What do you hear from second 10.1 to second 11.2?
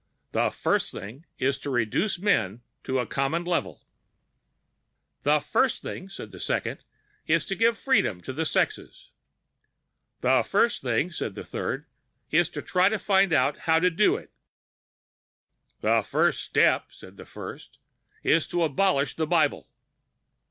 "The first thing,"